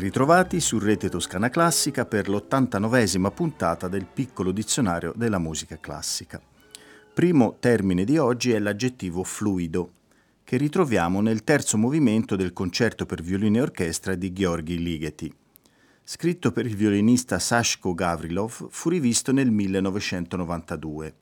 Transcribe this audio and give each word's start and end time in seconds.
Ritrovati 0.00 0.60
su 0.60 0.78
Rete 0.78 1.10
Toscana 1.10 1.50
Classica 1.50 2.06
per 2.06 2.28
l'89esima 2.28 3.30
puntata 3.30 3.86
del 3.86 4.06
piccolo 4.06 4.50
dizionario 4.50 5.12
della 5.14 5.38
musica 5.38 5.78
classica. 5.78 6.40
Primo 7.12 7.56
termine 7.60 8.04
di 8.04 8.16
oggi 8.16 8.50
è 8.52 8.58
l'aggettivo 8.58 9.22
fluido, 9.22 9.92
che 10.42 10.56
ritroviamo 10.56 11.20
nel 11.20 11.44
terzo 11.44 11.76
movimento 11.76 12.34
del 12.34 12.54
concerto 12.54 13.04
per 13.04 13.20
violino 13.22 13.58
e 13.58 13.60
orchestra 13.60 14.14
di 14.14 14.32
Gheorghi 14.32 14.78
Ligeti. 14.78 15.32
Scritto 16.02 16.50
per 16.50 16.64
il 16.64 16.76
violinista 16.76 17.38
Sashko 17.38 17.92
Gavrilov, 17.92 18.68
fu 18.70 18.88
rivisto 18.88 19.32
nel 19.32 19.50
1992. 19.50 21.14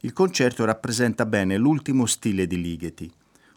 Il 0.00 0.12
concerto 0.12 0.66
rappresenta 0.66 1.24
bene 1.24 1.56
l'ultimo 1.56 2.04
stile 2.04 2.46
di 2.46 2.60
Ligeti, 2.60 3.10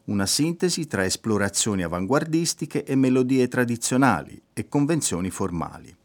una 0.05 0.25
sintesi 0.25 0.85
tra 0.85 1.05
esplorazioni 1.05 1.81
avanguardistiche 1.81 2.83
e 2.83 2.93
melodie 2.95 3.47
tradizionali 3.47 4.41
e 4.51 4.67
convenzioni 4.67 5.29
formali. 5.29 5.95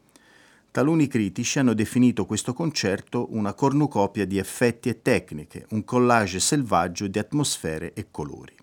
Taluni 0.71 1.07
critici 1.07 1.59
hanno 1.59 1.73
definito 1.73 2.25
questo 2.25 2.53
concerto 2.53 3.27
una 3.31 3.53
cornucopia 3.53 4.25
di 4.25 4.37
effetti 4.37 4.87
e 4.87 5.01
tecniche, 5.01 5.65
un 5.71 5.83
collage 5.83 6.39
selvaggio 6.39 7.07
di 7.07 7.19
atmosfere 7.19 7.91
e 7.93 8.07
colori. 8.09 8.55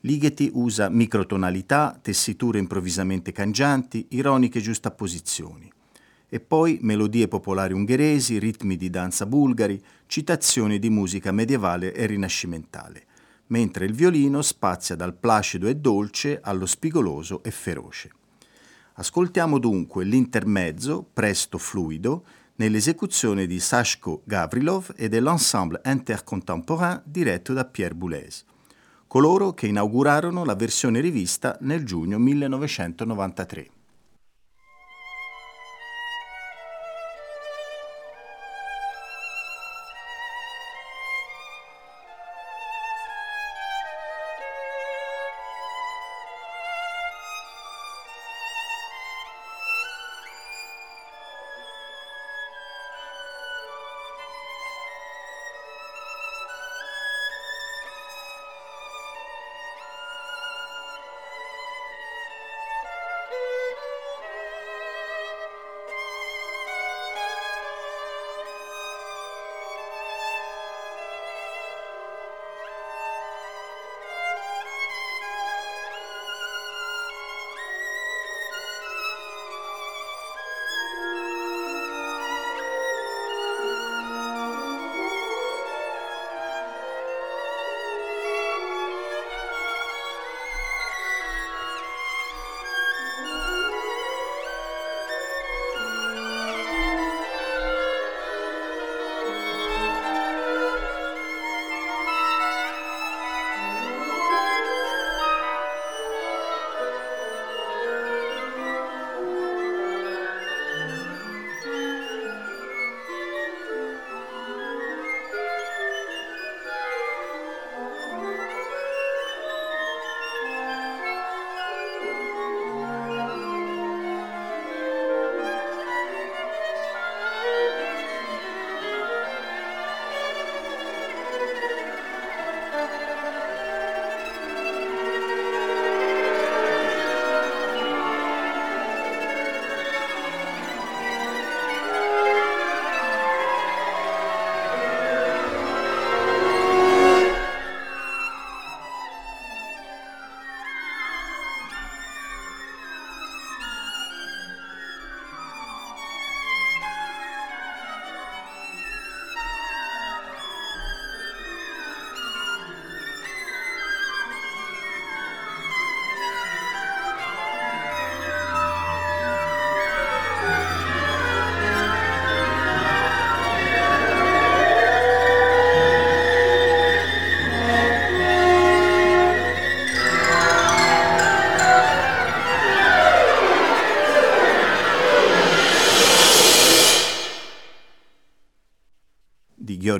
Ligeti 0.00 0.50
usa 0.52 0.88
microtonalità, 0.88 1.98
tessiture 2.00 2.58
improvvisamente 2.60 3.32
cangianti, 3.32 4.06
ironiche 4.10 4.60
giustapposizioni. 4.60 5.72
E 6.28 6.40
poi 6.40 6.78
melodie 6.82 7.26
popolari 7.26 7.72
ungheresi, 7.72 8.38
ritmi 8.38 8.76
di 8.76 8.90
danza 8.90 9.26
bulgari, 9.26 9.82
citazioni 10.06 10.78
di 10.78 10.90
musica 10.90 11.32
medievale 11.32 11.92
e 11.92 12.06
rinascimentale 12.06 13.06
mentre 13.48 13.84
il 13.84 13.92
violino 13.92 14.42
spazia 14.42 14.96
dal 14.96 15.14
placido 15.14 15.66
e 15.66 15.76
dolce 15.76 16.40
allo 16.42 16.66
spigoloso 16.66 17.42
e 17.42 17.50
feroce. 17.50 18.10
Ascoltiamo 18.94 19.58
dunque 19.58 20.04
l'intermezzo, 20.04 21.04
presto 21.12 21.58
fluido, 21.58 22.24
nell'esecuzione 22.56 23.46
di 23.46 23.58
Sashko 23.58 24.22
Gavrilov 24.24 24.92
e 24.96 25.08
dell'ensemble 25.08 25.80
intercontemporain 25.84 27.02
diretto 27.04 27.52
da 27.52 27.64
Pierre 27.64 27.94
Boulez, 27.94 28.44
coloro 29.06 29.52
che 29.52 29.66
inaugurarono 29.66 30.44
la 30.44 30.54
versione 30.54 31.00
rivista 31.00 31.56
nel 31.62 31.84
giugno 31.84 32.18
1993. 32.18 33.68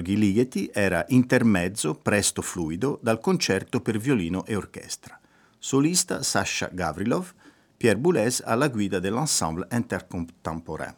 Gheorghi 0.04 0.70
era 0.70 1.04
intermezzo, 1.08 1.94
presto 1.94 2.42
fluido, 2.42 2.98
dal 3.02 3.20
concerto 3.20 3.80
per 3.80 3.98
violino 3.98 4.44
e 4.44 4.54
orchestra. 4.54 5.18
Solista 5.58 6.22
Sasha 6.22 6.68
Gavrilov, 6.70 7.32
Pierre 7.74 7.98
Boulez 7.98 8.42
alla 8.44 8.68
guida 8.68 8.98
dell'ensemble 8.98 9.66
intercontemporain. 9.72 10.94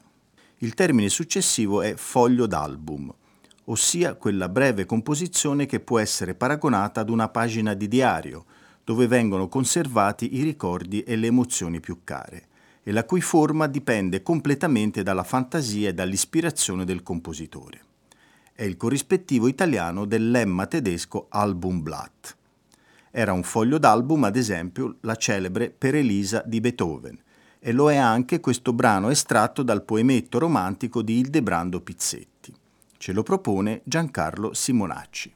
Il 0.58 0.74
termine 0.74 1.08
successivo 1.08 1.82
è 1.82 1.94
foglio 1.94 2.46
d'album, 2.46 3.14
ossia 3.66 4.14
quella 4.14 4.48
breve 4.48 4.84
composizione 4.86 5.66
che 5.66 5.78
può 5.78 6.00
essere 6.00 6.34
paragonata 6.34 7.00
ad 7.00 7.08
una 7.08 7.28
pagina 7.28 7.74
di 7.74 7.86
diario, 7.86 8.44
dove 8.82 9.06
vengono 9.06 9.48
conservati 9.48 10.36
i 10.36 10.42
ricordi 10.42 11.02
e 11.02 11.14
le 11.14 11.28
emozioni 11.28 11.78
più 11.78 12.00
care, 12.02 12.48
e 12.82 12.90
la 12.90 13.04
cui 13.04 13.20
forma 13.20 13.68
dipende 13.68 14.22
completamente 14.22 15.04
dalla 15.04 15.24
fantasia 15.24 15.90
e 15.90 15.94
dall'ispirazione 15.94 16.84
del 16.84 17.02
compositore 17.02 17.85
è 18.56 18.64
il 18.64 18.78
corrispettivo 18.78 19.48
italiano 19.48 20.06
del 20.06 20.30
lemma 20.30 20.66
tedesco 20.66 21.26
Albumblatt. 21.28 22.36
Era 23.10 23.32
un 23.32 23.42
foglio 23.42 23.76
d'album, 23.76 24.24
ad 24.24 24.34
esempio, 24.34 24.96
la 25.00 25.14
celebre 25.14 25.70
Per 25.70 25.94
Elisa 25.94 26.42
di 26.44 26.60
Beethoven, 26.60 27.18
e 27.58 27.72
lo 27.72 27.90
è 27.90 27.96
anche 27.96 28.40
questo 28.40 28.72
brano 28.72 29.10
estratto 29.10 29.62
dal 29.62 29.82
poemetto 29.82 30.38
romantico 30.38 31.02
di 31.02 31.18
Ildebrando 31.18 31.82
Pizzetti. 31.82 32.54
Ce 32.96 33.12
lo 33.12 33.22
propone 33.22 33.82
Giancarlo 33.84 34.54
Simonacci. 34.54 35.35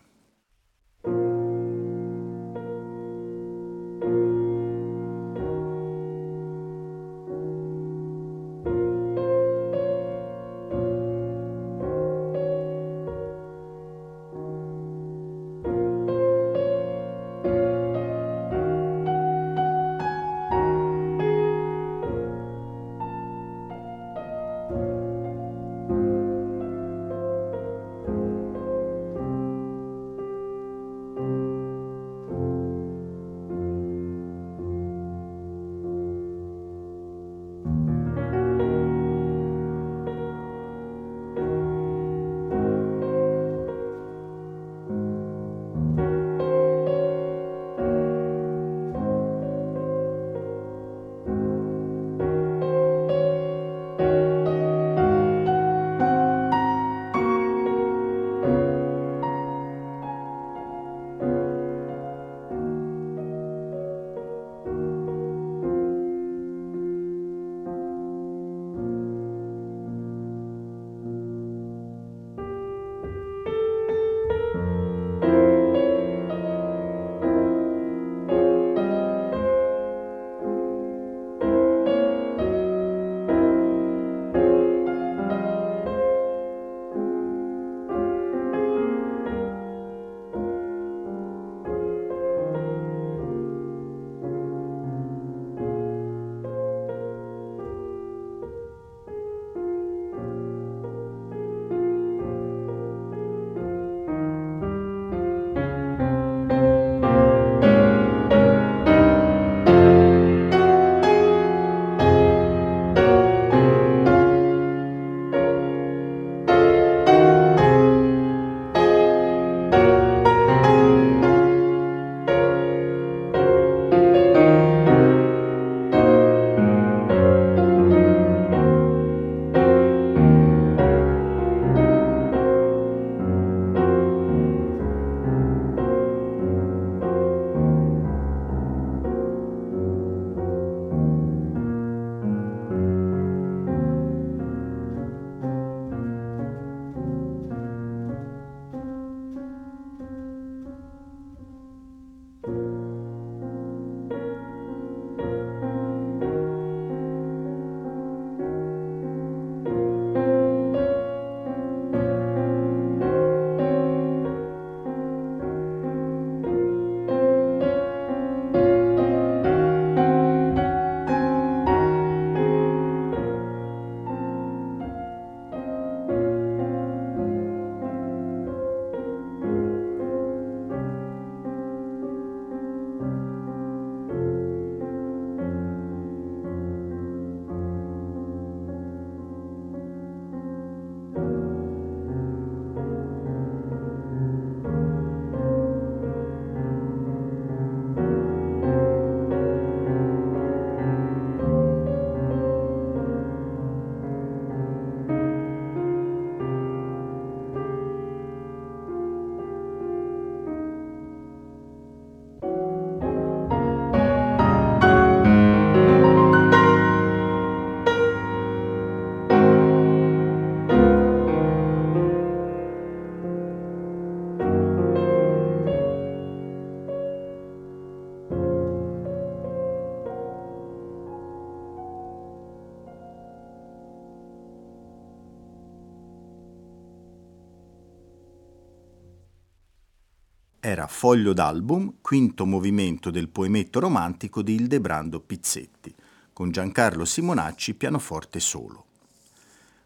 Era 240.71 240.87
Foglio 240.87 241.33
d'album, 241.33 241.95
quinto 242.01 242.47
movimento 242.47 243.11
del 243.11 243.29
poemetto 243.29 243.81
romantico 243.81 244.41
di 244.41 244.55
Ildebrando 244.55 245.19
Pizzetti, 245.19 245.93
con 246.33 246.53
Giancarlo 246.53 247.05
Simonacci 247.05 247.75
pianoforte 247.75 248.39
solo. 248.39 248.85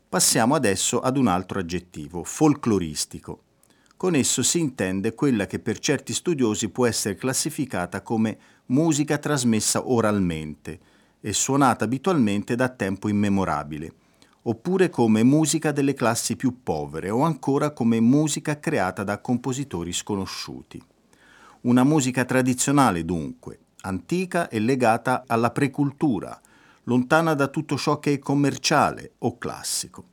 Passiamo 0.07 0.55
adesso 0.55 1.01
ad 1.01 1.17
un 1.17 1.27
altro 1.27 1.59
aggettivo, 1.59 2.23
folcloristico. 2.23 3.43
Con 3.97 4.15
esso 4.15 4.43
si 4.43 4.59
intende 4.59 5.15
quella 5.15 5.47
che 5.47 5.59
per 5.59 5.79
certi 5.79 6.13
studiosi 6.13 6.69
può 6.69 6.87
essere 6.87 7.15
classificata 7.15 8.03
come 8.03 8.39
musica 8.67 9.17
trasmessa 9.17 9.89
oralmente 9.89 10.79
e 11.21 11.33
suonata 11.33 11.85
abitualmente 11.85 12.57
da 12.57 12.69
tempo 12.69 13.09
immemorabile, 13.09 13.93
oppure 14.47 14.91
come 14.91 15.23
musica 15.23 15.73
delle 15.73 15.95
classi 15.95 16.37
più 16.37 16.63
povere 16.63 17.09
o 17.09 17.23
ancora 17.23 17.71
come 17.71 18.01
musica 18.01 18.59
creata 18.59 19.03
da 19.03 19.21
compositori 19.21 19.93
sconosciuti. 19.93 20.83
Una 21.63 21.83
musica 21.83 22.27
tradizionale 22.27 23.07
dunque, 23.07 23.59
antica 23.83 24.49
e 24.49 24.59
legata 24.59 25.25
alla 25.27 25.51
precultura, 25.51 26.39
lontana 26.85 27.33
da 27.33 27.49
tutto 27.49 27.79
ciò 27.79 27.99
che 27.99 28.15
è 28.15 28.19
commerciale 28.19 29.13
o 29.19 29.39
classico. 29.39 30.05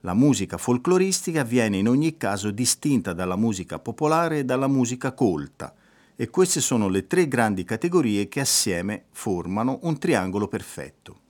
La 0.00 0.12
musica 0.12 0.58
folcloristica 0.58 1.42
viene 1.42 1.78
in 1.78 1.88
ogni 1.88 2.18
caso 2.18 2.50
distinta 2.50 3.14
dalla 3.14 3.36
musica 3.36 3.78
popolare 3.78 4.40
e 4.40 4.44
dalla 4.44 4.66
musica 4.66 5.12
colta, 5.12 5.72
e 6.14 6.28
queste 6.28 6.60
sono 6.60 6.88
le 6.88 7.06
tre 7.06 7.26
grandi 7.26 7.64
categorie 7.64 8.28
che 8.28 8.40
assieme 8.40 9.04
formano 9.12 9.78
un 9.82 9.96
triangolo 9.98 10.46
perfetto 10.46 11.20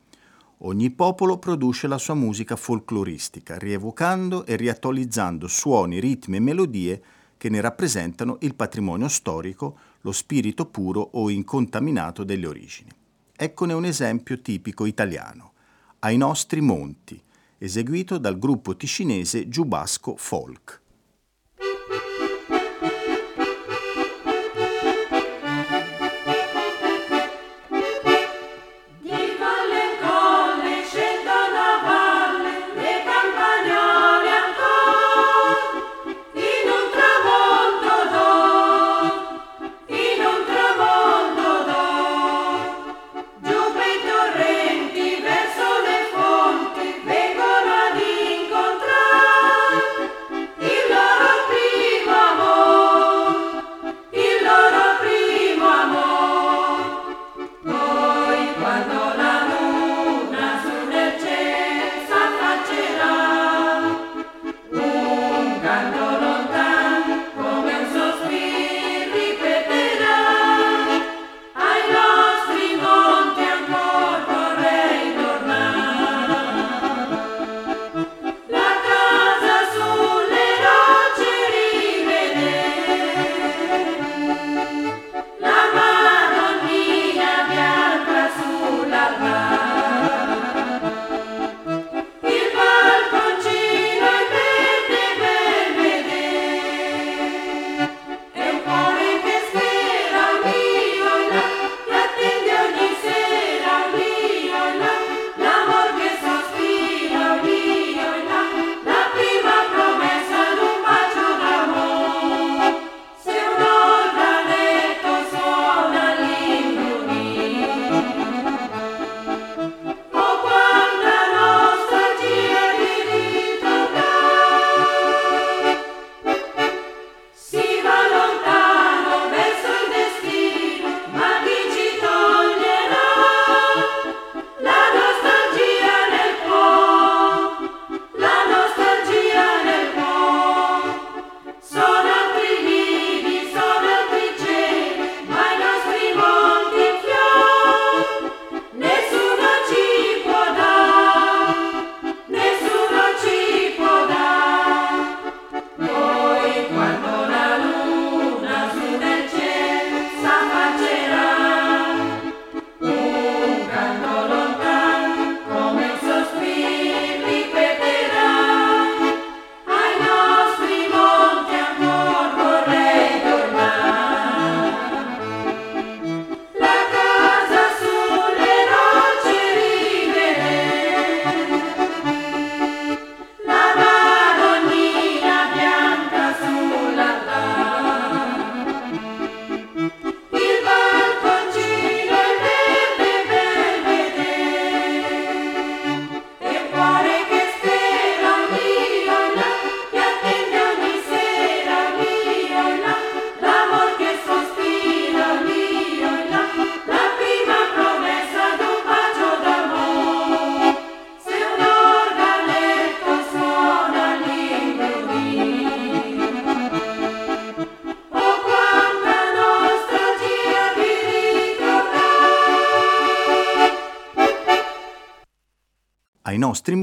Ogni 0.64 0.90
popolo 0.90 1.38
produce 1.38 1.88
la 1.88 1.98
sua 1.98 2.14
musica 2.14 2.54
folcloristica, 2.54 3.58
rievocando 3.58 4.46
e 4.46 4.54
riattualizzando 4.54 5.48
suoni, 5.48 5.98
ritmi 5.98 6.36
e 6.36 6.40
melodie 6.40 7.02
che 7.36 7.48
ne 7.48 7.60
rappresentano 7.60 8.36
il 8.42 8.54
patrimonio 8.54 9.08
storico, 9.08 9.76
lo 10.02 10.12
spirito 10.12 10.66
puro 10.66 11.00
o 11.14 11.30
incontaminato 11.30 12.22
delle 12.22 12.46
origini. 12.46 12.90
Eccone 13.34 13.72
un 13.72 13.84
esempio 13.84 14.40
tipico 14.40 14.84
italiano, 14.84 15.50
Ai 16.00 16.16
nostri 16.16 16.60
monti, 16.60 17.20
eseguito 17.58 18.18
dal 18.18 18.38
gruppo 18.38 18.76
ticinese 18.76 19.48
Giubasco 19.48 20.14
Folk. 20.16 20.81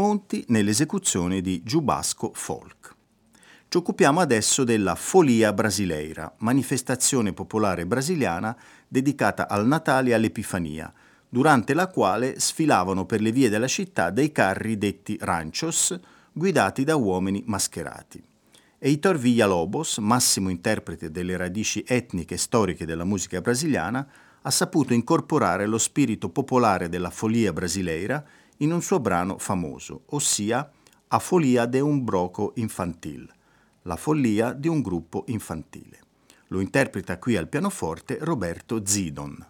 Monti 0.09 0.43
nell'esecuzione 0.47 1.39
di 1.39 1.61
Giubasco 1.63 2.31
Folk. 2.33 2.95
Ci 3.67 3.77
occupiamo 3.77 4.19
adesso 4.19 4.63
della 4.63 4.95
Folia 4.95 5.53
Brasileira, 5.53 6.33
manifestazione 6.39 7.31
popolare 7.31 7.85
brasiliana 7.85 8.57
dedicata 8.87 9.47
al 9.47 9.67
Natale 9.67 10.09
e 10.09 10.13
all'Epifania, 10.13 10.91
durante 11.29 11.75
la 11.75 11.89
quale 11.89 12.39
sfilavano 12.39 13.05
per 13.05 13.21
le 13.21 13.31
vie 13.31 13.49
della 13.49 13.67
città 13.67 14.09
dei 14.09 14.31
carri 14.31 14.79
detti 14.79 15.15
ranchos, 15.21 15.99
guidati 16.31 16.83
da 16.83 16.95
uomini 16.95 17.43
mascherati. 17.45 18.19
Heitor 18.79 19.15
Villalobos, 19.15 19.99
massimo 19.99 20.49
interprete 20.49 21.11
delle 21.11 21.37
radici 21.37 21.83
etniche 21.85 22.33
e 22.33 22.37
storiche 22.37 22.87
della 22.87 23.03
musica 23.03 23.41
brasiliana, 23.41 24.07
ha 24.41 24.49
saputo 24.49 24.95
incorporare 24.95 25.67
lo 25.67 25.77
spirito 25.77 26.29
popolare 26.29 26.89
della 26.89 27.11
Folia 27.11 27.53
Brasileira 27.53 28.25
in 28.61 28.71
un 28.71 28.81
suo 28.81 28.99
brano 28.99 29.37
famoso, 29.37 30.03
ossia 30.07 30.71
A 31.11 31.17
folia 31.17 31.65
de 31.65 31.79
un 31.79 32.03
broco 32.03 32.51
infantil, 32.55 33.27
la 33.83 33.95
follia 33.95 34.53
di 34.53 34.67
un 34.67 34.81
gruppo 34.81 35.23
infantile. 35.27 35.99
Lo 36.49 36.59
interpreta 36.59 37.17
qui 37.17 37.35
al 37.35 37.47
pianoforte 37.47 38.19
Roberto 38.21 38.85
Zidon. 38.85 39.47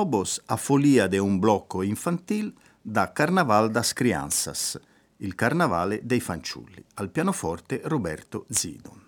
Villalobos 0.00 0.42
a 0.46 0.56
Folia 0.56 1.06
de 1.08 1.18
un 1.18 1.38
blocco 1.38 1.82
infantil 1.82 2.54
da 2.80 3.12
Carnaval 3.12 3.70
das 3.70 3.92
Crianças, 3.92 4.80
il 5.18 5.34
carnavale 5.34 6.00
dei 6.02 6.20
fanciulli, 6.20 6.82
al 6.94 7.10
pianoforte 7.10 7.82
Roberto 7.84 8.46
Zidon. 8.48 8.98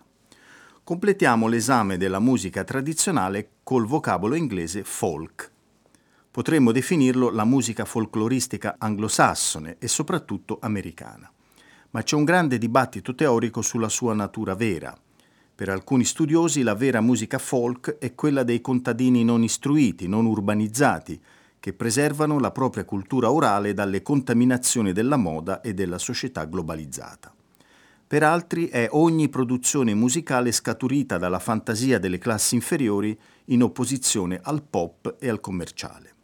Completiamo 0.85 1.46
l'esame 1.46 1.96
della 1.96 2.18
musica 2.18 2.62
tradizionale 2.62 3.52
col 3.62 3.87
vocabolo 3.87 4.35
inglese 4.35 4.85
folk. 4.85 5.50
Potremmo 6.31 6.72
definirlo 6.72 7.31
la 7.31 7.44
musica 7.44 7.87
folcloristica 7.87 8.74
anglosassone 8.78 9.76
e 9.78 9.88
soprattutto 9.88 10.59
americana. 10.61 11.33
Ma 11.90 12.02
c'è 12.02 12.16
un 12.16 12.24
grande 12.24 12.59
dibattito 12.59 13.14
teorico 13.14 13.62
sulla 13.62 13.88
sua 13.88 14.12
natura 14.12 14.55
vera. 14.55 14.94
Per 15.54 15.68
alcuni 15.68 16.04
studiosi 16.04 16.62
la 16.62 16.74
vera 16.74 17.00
musica 17.00 17.38
folk 17.38 17.98
è 17.98 18.14
quella 18.14 18.42
dei 18.42 18.60
contadini 18.60 19.22
non 19.22 19.42
istruiti, 19.42 20.08
non 20.08 20.26
urbanizzati, 20.26 21.20
che 21.60 21.72
preservano 21.72 22.40
la 22.40 22.50
propria 22.50 22.84
cultura 22.84 23.30
orale 23.30 23.74
dalle 23.74 24.02
contaminazioni 24.02 24.92
della 24.92 25.16
moda 25.16 25.60
e 25.60 25.74
della 25.74 25.98
società 25.98 26.44
globalizzata. 26.46 27.32
Per 28.04 28.22
altri 28.22 28.66
è 28.66 28.88
ogni 28.90 29.28
produzione 29.28 29.94
musicale 29.94 30.52
scaturita 30.52 31.18
dalla 31.18 31.38
fantasia 31.38 31.98
delle 31.98 32.18
classi 32.18 32.56
inferiori 32.56 33.16
in 33.46 33.62
opposizione 33.62 34.40
al 34.42 34.62
pop 34.62 35.16
e 35.18 35.28
al 35.28 35.40
commerciale. 35.40 36.14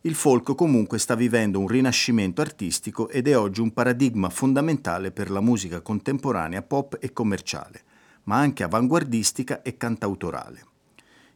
Il 0.00 0.14
folk 0.14 0.54
comunque 0.54 0.98
sta 0.98 1.14
vivendo 1.14 1.58
un 1.58 1.68
rinascimento 1.68 2.40
artistico 2.40 3.08
ed 3.08 3.28
è 3.28 3.36
oggi 3.36 3.60
un 3.60 3.72
paradigma 3.72 4.28
fondamentale 4.28 5.12
per 5.12 5.30
la 5.30 5.40
musica 5.40 5.80
contemporanea 5.80 6.62
pop 6.62 6.96
e 7.00 7.12
commerciale, 7.12 7.82
ma 8.24 8.36
anche 8.36 8.62
avanguardistica 8.62 9.62
e 9.62 9.76
cantautorale. 9.76 10.64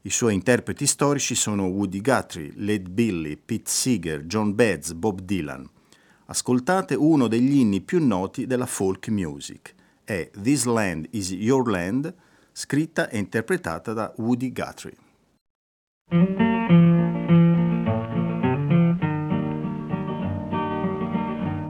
I 0.02 0.10
suoi 0.10 0.34
interpreti 0.34 0.86
storici 0.86 1.34
sono 1.34 1.66
Woody 1.66 2.00
Guthrie, 2.00 2.52
Led 2.54 2.88
Billy, 2.88 3.36
Pete 3.36 3.70
Seeger, 3.70 4.24
John 4.24 4.54
Betts, 4.54 4.92
Bob 4.92 5.20
Dylan. 5.20 5.68
Ascoltate 6.26 6.94
uno 6.94 7.26
degli 7.26 7.56
inni 7.56 7.80
più 7.80 8.04
noti 8.04 8.46
della 8.46 8.66
folk 8.66 9.08
music. 9.08 9.74
È 10.04 10.30
This 10.40 10.64
Land 10.64 11.08
is 11.10 11.30
Your 11.30 11.68
Land, 11.68 12.14
scritta 12.52 13.08
e 13.08 13.18
interpretata 13.18 13.92
da 13.92 14.12
Woody 14.16 14.52
Guthrie. 14.52 14.96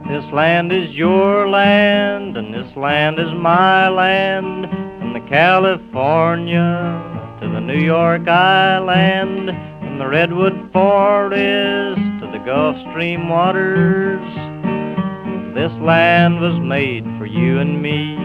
This 0.09 0.31
land 0.31 0.71
is 0.71 0.89
your 0.95 1.47
land, 1.47 2.35
and 2.35 2.53
this 2.53 2.75
land 2.75 3.19
is 3.19 3.31
my 3.33 3.87
land, 3.87 4.65
from 5.09 5.23
the 5.23 5.29
California 5.29 7.37
to 7.41 7.49
the 7.49 7.59
New 7.59 7.79
York 7.79 8.27
Island, 8.27 9.47
from 9.79 9.97
the 9.97 10.07
Redwood 10.07 10.71
Forest 10.71 11.99
to 12.19 12.29
the 12.31 12.37
Gulf 12.45 12.75
Stream 12.91 13.27
waters. 13.27 14.21
This 15.55 15.71
land 15.81 16.39
was 16.39 16.59
made 16.61 17.03
for 17.17 17.25
you 17.25 17.59
and 17.59 17.81
me. 17.81 18.17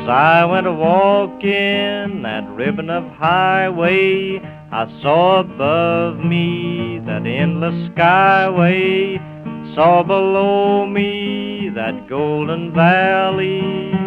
As 0.00 0.08
I 0.08 0.44
went 0.44 0.68
a 0.68 0.72
walking 0.72 2.22
that 2.22 2.48
ribbon 2.50 2.88
of 2.88 3.04
highway, 3.16 4.38
I 4.70 5.00
saw 5.02 5.40
above 5.40 6.18
me 6.18 7.00
that 7.04 7.26
endless 7.26 7.90
skyway, 7.90 9.74
saw 9.74 10.04
below 10.04 10.86
me 10.86 11.68
that 11.74 12.08
golden 12.08 12.72
valley. 12.72 14.05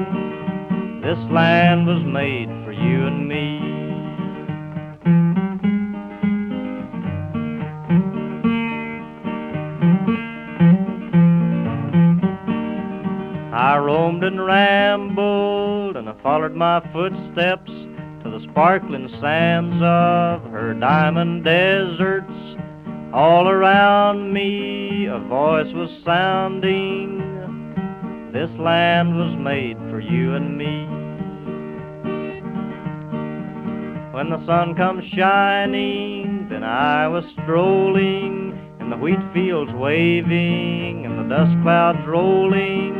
This 1.01 1.17
land 1.31 1.87
was 1.87 2.03
made 2.03 2.49
for 2.65 2.73
you 2.73 3.07
and 3.07 3.27
me. 3.27 3.59
I 13.53 13.77
roamed 13.77 14.25
and 14.25 14.45
rambled, 14.45 15.95
and 15.95 16.09
I 16.09 16.13
followed 16.21 16.53
my 16.53 16.81
footsteps 16.91 17.71
to 17.71 18.29
the 18.29 18.45
sparkling 18.51 19.07
sands 19.21 19.75
of 19.81 20.51
her 20.51 20.73
diamond 20.73 21.45
deserts. 21.45 22.31
All 23.13 23.47
around 23.47 24.33
me 24.33 25.05
a 25.05 25.19
voice 25.19 25.73
was 25.73 25.89
sounding. 26.03 27.38
This 28.31 28.51
land 28.59 29.17
was 29.17 29.35
made 29.39 29.75
for 29.89 29.99
you 29.99 30.35
and 30.35 30.55
me. 30.55 30.85
When 34.13 34.29
the 34.29 34.45
sun 34.45 34.75
comes 34.75 35.03
shining, 35.15 36.47
then 36.47 36.63
I 36.63 37.07
was 37.07 37.23
strolling 37.41 38.55
in 38.79 38.91
the 38.91 38.97
wheat 38.97 39.17
fields 39.33 39.71
waving 39.73 41.07
and 41.07 41.17
the 41.17 41.35
dust 41.35 41.55
clouds 41.63 42.05
rolling. 42.05 42.93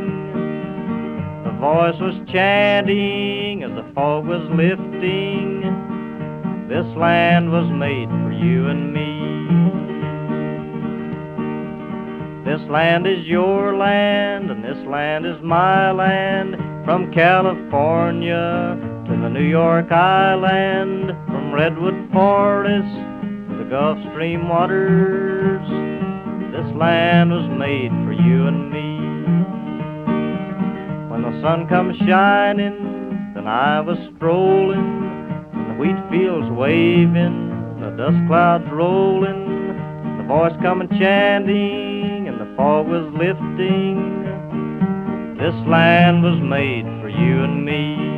The 1.44 1.52
voice 1.60 2.00
was 2.02 2.16
chanting 2.32 3.62
as 3.62 3.70
the 3.72 3.86
fog 3.94 4.26
was 4.26 4.42
lifting. 4.50 5.62
This 6.68 6.88
land 6.98 7.52
was 7.52 7.70
made 7.70 8.10
for 8.10 8.32
you 8.32 8.68
and 8.68 8.92
me. 8.92 9.09
This 12.46 12.62
land 12.70 13.06
is 13.06 13.26
your 13.26 13.76
land, 13.76 14.50
and 14.50 14.64
this 14.64 14.78
land 14.88 15.26
is 15.26 15.36
my 15.44 15.92
land, 15.92 16.56
from 16.86 17.12
California 17.12 18.78
to 19.06 19.12
the 19.12 19.30
New 19.30 19.44
York 19.44 19.92
Island, 19.92 21.10
from 21.28 21.54
Redwood 21.54 22.10
Forest 22.14 22.96
to 23.50 23.58
the 23.58 23.70
Gulf 23.70 23.98
Stream 24.12 24.48
waters. 24.48 25.68
This 26.54 26.76
land 26.78 27.32
was 27.32 27.50
made 27.60 27.92
for 28.06 28.14
you 28.14 28.48
and 28.48 28.72
me. 28.72 28.90
When 31.12 31.22
the 31.24 31.42
sun 31.42 31.68
comes 31.68 31.98
shining, 32.08 33.34
then 33.36 33.48
I 33.48 33.82
was 33.82 33.98
strolling, 34.16 34.80
and 35.54 35.72
the 35.72 35.76
wheat 35.78 36.00
fields 36.10 36.50
waving, 36.52 37.80
the 37.82 37.90
dust 37.98 38.18
clouds 38.28 38.66
rolling, 38.72 39.46
the 40.18 40.24
voice 40.26 40.56
coming 40.64 40.88
chanting, 40.98 41.89
was 42.60 43.06
lifting. 43.14 44.24
This 45.38 45.56
land 45.68 46.24
was 46.24 46.40
made 46.42 46.86
for 47.02 47.10
you 47.10 47.44
and 47.44 47.64
me. 47.64 48.10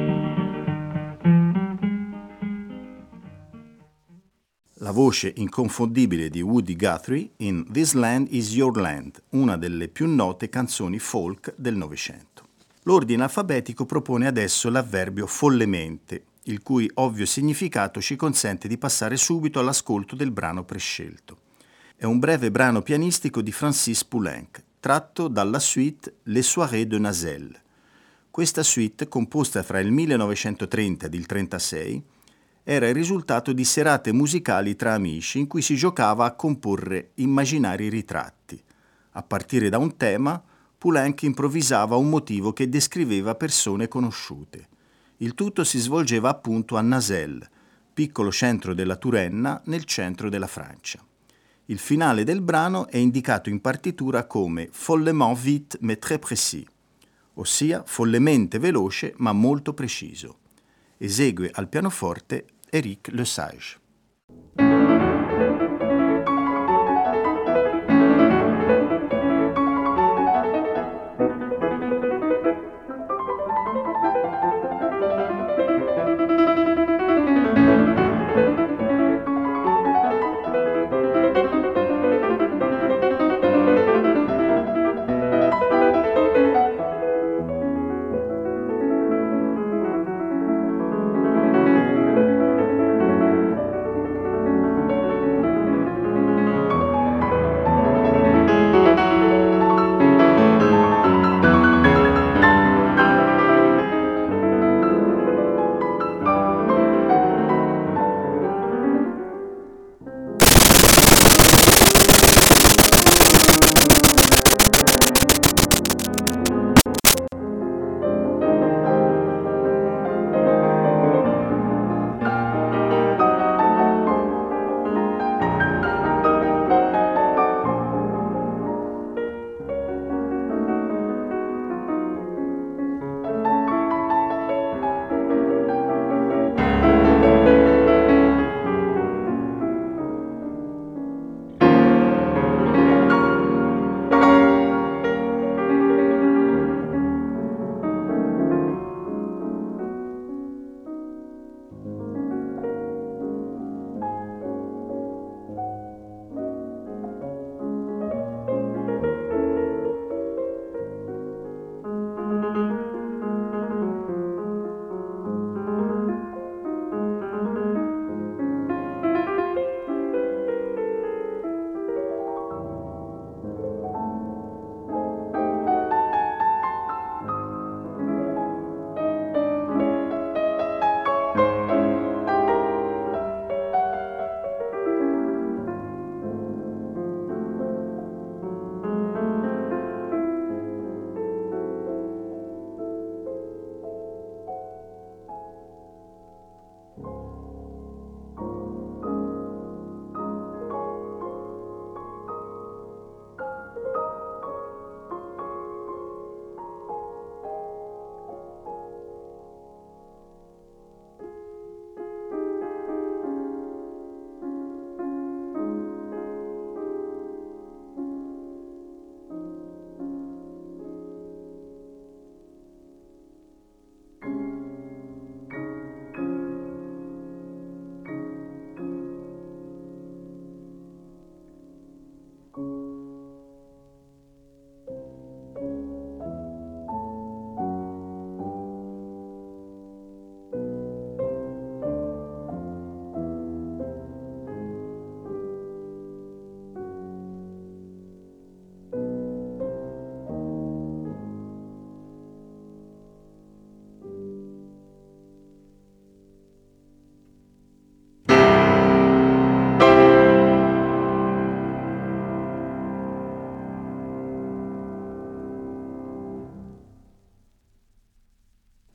la 4.84 4.92
voce 4.92 5.32
inconfondibile 5.38 6.30
di 6.30 6.42
Woody 6.42 6.76
Guthrie 6.76 7.32
in 7.38 7.66
This 7.72 7.94
Land 7.94 8.28
is 8.32 8.54
Your 8.56 8.76
Land, 8.78 9.22
una 9.30 9.56
delle 9.56 9.88
più 9.88 10.08
note 10.08 10.50
canzoni 10.50 10.98
folk 10.98 11.54
del 11.56 11.76
Novecento. 11.76 12.48
L'ordine 12.84 13.24
alfabetico 13.24 13.86
propone 13.86 14.26
adesso 14.26 14.72
l'avverbio 14.72 15.28
follemente, 15.28 16.24
il 16.46 16.64
cui 16.64 16.90
ovvio 16.96 17.28
significato 17.28 18.02
ci 18.02 18.16
consente 18.16 18.68
di 18.68 18.80
passare 18.80 19.18
subito 19.18 19.60
all'ascolto 19.60 20.16
del 20.16 20.32
brano 20.32 20.64
prescelto. 20.64 21.41
È 22.02 22.06
un 22.06 22.18
breve 22.18 22.50
brano 22.50 22.82
pianistico 22.82 23.44
di 23.44 23.52
Francis 23.52 24.04
Poulenc, 24.04 24.64
tratto 24.80 25.28
dalla 25.28 25.60
suite 25.60 26.16
Les 26.24 26.48
Soirées 26.48 26.88
de 26.88 26.98
Nazel. 26.98 27.56
Questa 28.32 28.64
suite, 28.64 29.08
composta 29.08 29.62
fra 29.62 29.80
il 29.80 29.92
1930 29.92 31.06
ed 31.06 31.14
il 31.14 31.26
1936, 31.30 32.04
era 32.64 32.88
il 32.88 32.96
risultato 32.96 33.54
di 33.54 33.64
serate 33.64 34.12
musicali 34.14 34.76
tra 34.76 34.96
amici 34.96 35.38
in 35.38 35.46
cui 35.46 35.62
si 35.62 35.76
giocava 35.76 36.26
a 36.26 36.34
comporre 36.34 37.12
immaginari 37.18 37.88
ritratti. 37.88 38.60
A 39.12 39.22
partire 39.22 39.70
da 39.70 39.78
un 39.78 39.96
tema, 39.96 40.42
Poulenc 40.80 41.22
improvvisava 41.22 41.98
un 41.98 42.10
motivo 42.10 42.52
che 42.52 42.68
descriveva 42.68 43.36
persone 43.36 43.88
conosciute. 43.88 44.68
Il 45.18 45.36
tutto 45.36 45.64
si 45.64 45.78
svolgeva 45.78 46.30
appunto 46.30 46.78
a 46.78 46.82
Nasel, 46.82 47.48
piccolo 47.94 48.32
centro 48.32 48.74
della 48.74 48.96
Turenna 48.96 49.62
nel 49.66 49.84
centro 49.84 50.30
della 50.30 50.48
Francia. 50.48 51.06
Il 51.72 51.80
finale 51.80 52.26
del 52.26 52.42
brano 52.42 52.88
è 52.88 52.98
indicato 52.98 53.48
in 53.48 53.62
partitura 53.62 54.28
come 54.28 54.68
follement 54.74 55.38
vite 55.38 55.78
mais 55.80 56.00
très 56.00 56.20
précis, 56.20 56.66
ossia 57.36 57.82
follemente 57.86 58.60
veloce 58.60 59.14
ma 59.20 59.32
molto 59.32 59.74
preciso. 59.74 60.40
Esegue 60.98 61.50
al 61.54 61.70
pianoforte 61.70 62.46
Eric 62.70 63.08
Lesage. 63.14 63.81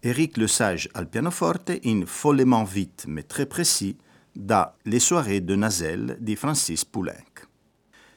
Éric 0.06 0.36
Lesage 0.36 0.88
al 0.92 1.08
pianoforte 1.08 1.80
in 1.82 2.06
Follement 2.06 2.62
vite 2.62 3.08
mais 3.08 3.24
très 3.24 3.44
précis 3.44 3.96
da 4.32 4.76
Les 4.84 5.00
soirées 5.00 5.40
de 5.40 5.56
Nazel 5.56 6.16
di 6.20 6.36
Francis 6.36 6.84
Poulenc. 6.84 7.48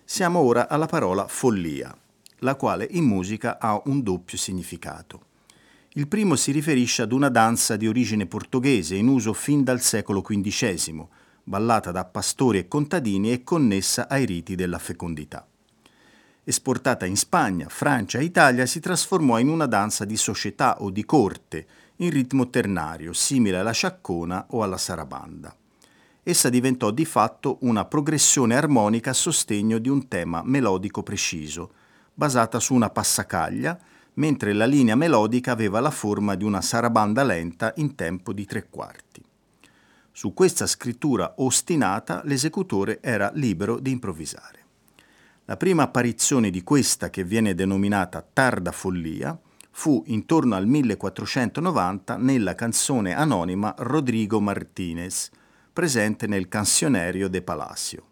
Siamo 0.06 0.38
ora 0.38 0.70
alla 0.70 0.86
parola 0.86 1.28
follia, 1.28 1.92
la 2.42 2.54
quale 2.54 2.86
in 2.92 3.06
musica 3.06 3.58
ha 3.60 3.82
un 3.86 4.04
doppio 4.04 4.38
significato. 4.38 5.22
Il 5.94 6.08
primo 6.08 6.36
si 6.36 6.52
riferisce 6.52 7.02
ad 7.02 7.12
una 7.12 7.30
danza 7.30 7.76
di 7.76 7.88
origine 7.88 8.28
portoghese 8.28 8.94
in 8.94 9.08
uso 9.08 9.34
fin 9.34 9.64
dal 9.64 9.82
secolo 9.82 10.22
XV, 10.22 11.08
ballata 11.44 11.90
da 11.92 12.06
pastori 12.06 12.60
e 12.60 12.68
contadini 12.68 13.32
e 13.32 13.44
connessa 13.44 14.08
ai 14.08 14.26
riti 14.26 14.54
della 14.54 14.78
fecondità. 14.78 15.48
Esportata 16.50 17.06
in 17.06 17.16
Spagna, 17.16 17.68
Francia 17.70 18.18
e 18.18 18.24
Italia, 18.24 18.66
si 18.66 18.80
trasformò 18.80 19.38
in 19.38 19.50
una 19.50 19.68
danza 19.68 20.04
di 20.04 20.18
società 20.18 20.82
o 20.82 20.90
di 20.90 21.06
corte, 21.06 21.68
in 21.98 22.10
ritmo 22.10 22.50
ternario, 22.50 23.14
simile 23.14 23.60
alla 23.60 23.70
sciaccona 23.70 24.48
o 24.50 24.64
alla 24.64 24.78
sarabanda. 24.78 25.56
Essa 26.24 26.50
diventò 26.50 26.90
di 26.90 27.06
fatto 27.06 27.60
una 27.62 27.86
progressione 27.86 28.56
armonica 28.56 29.12
a 29.12 29.14
sostegno 29.14 29.78
di 29.78 29.90
un 29.90 30.08
tema 30.08 30.42
melodico 30.44 31.04
preciso, 31.04 31.72
basata 32.16 32.60
su 32.60 32.74
una 32.74 32.90
passacaglia, 32.90 33.78
mentre 34.16 34.54
la 34.54 34.66
linea 34.66 34.96
melodica 34.96 35.52
aveva 35.52 35.80
la 35.80 35.92
forma 35.92 36.34
di 36.34 36.46
una 36.46 36.62
sarabanda 36.62 37.22
lenta 37.22 37.74
in 37.76 37.94
tempo 37.94 38.34
di 38.34 38.46
tre 38.46 38.66
quarti. 38.68 39.24
Su 40.12 40.34
questa 40.34 40.66
scrittura 40.66 41.36
ostinata 41.38 42.24
l'esecutore 42.24 43.02
era 43.04 43.30
libero 43.36 43.78
di 43.78 43.92
improvvisare. 43.92 44.59
La 45.50 45.58
prima 45.58 45.82
apparizione 45.82 46.52
di 46.52 46.62
questa, 46.62 47.10
che 47.10 47.24
viene 47.24 47.56
denominata 47.56 48.22
tarda 48.22 48.72
follia, 48.72 49.36
fu 49.72 50.04
intorno 50.06 50.54
al 50.54 50.68
1490 50.68 52.18
nella 52.18 52.54
canzone 52.54 53.16
anonima 53.16 53.74
Rodrigo 53.80 54.40
Martinez, 54.40 55.32
presente 55.74 56.28
nel 56.28 56.48
Cancionerio 56.50 57.28
de 57.30 57.42
Palacio. 57.42 58.04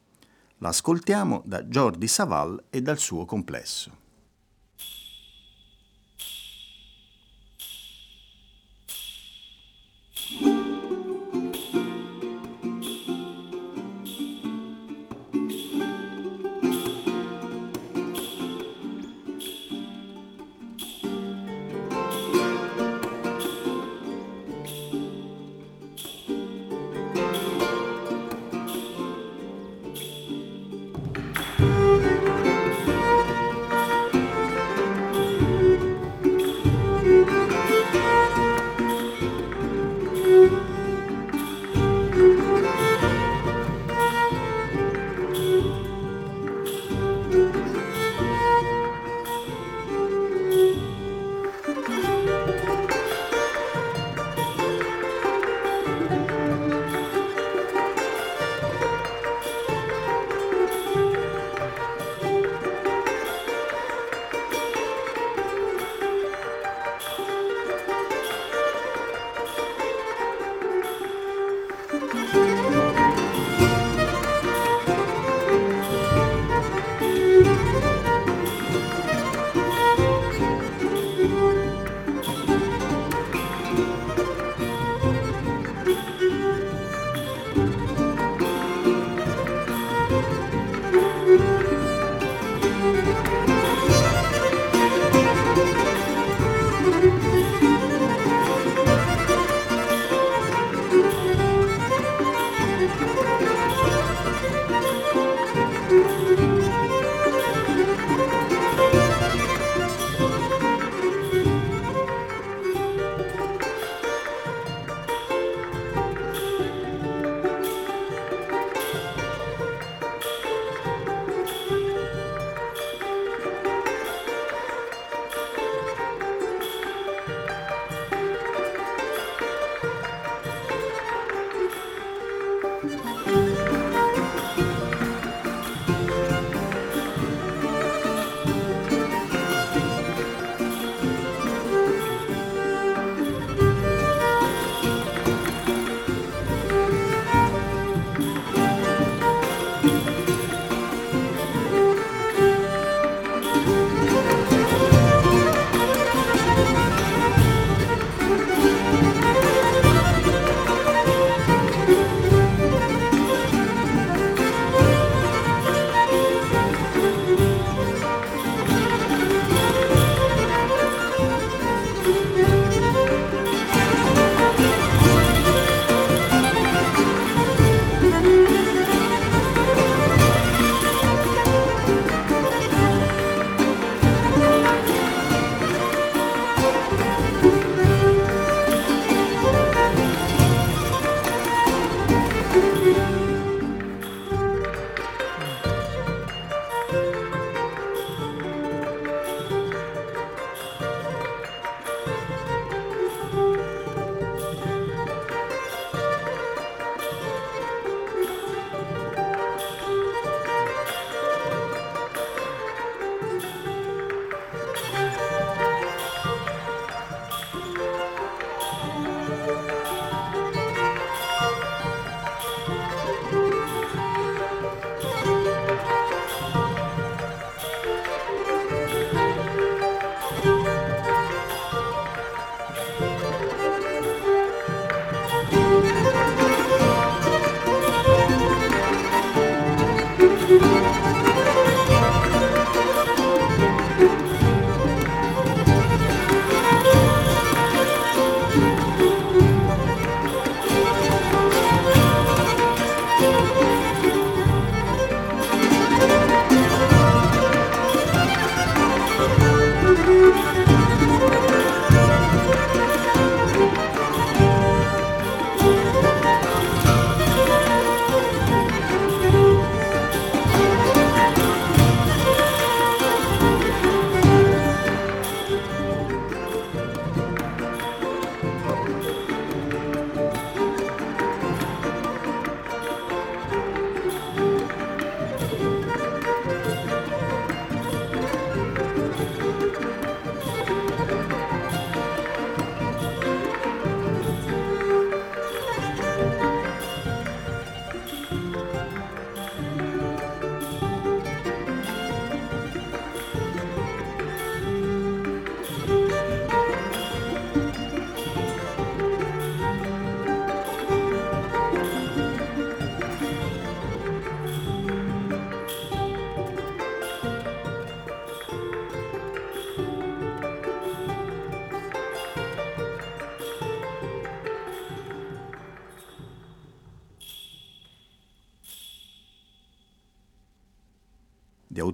L'ascoltiamo 0.57 1.43
da 1.45 1.61
Jordi 1.61 2.07
Saval 2.07 2.59
e 2.71 2.81
dal 2.81 2.97
suo 2.97 3.25
complesso. 3.25 4.06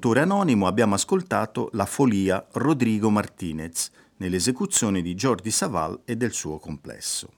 Di 0.04 0.10
autore 0.10 0.30
anonimo 0.30 0.68
abbiamo 0.68 0.96
ascoltato 0.96 1.70
La 1.72 1.86
Folia 1.86 2.46
Rodrigo 2.52 3.10
Martinez 3.10 3.90
nell'esecuzione 4.18 5.02
di 5.02 5.16
Jordi 5.16 5.50
Saval 5.50 6.02
e 6.04 6.18
del 6.18 6.34
suo 6.34 6.60
complesso. 6.60 7.32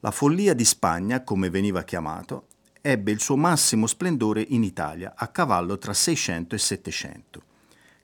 La 0.00 0.10
Follia 0.10 0.52
di 0.52 0.66
Spagna, 0.66 1.24
come 1.24 1.48
veniva 1.48 1.82
chiamato, 1.82 2.48
ebbe 2.82 3.10
il 3.10 3.20
suo 3.20 3.36
massimo 3.36 3.86
splendore 3.86 4.44
in 4.46 4.64
Italia 4.64 5.14
a 5.16 5.28
cavallo 5.28 5.78
tra 5.78 5.94
600 5.94 6.54
e 6.54 6.58
700, 6.58 7.42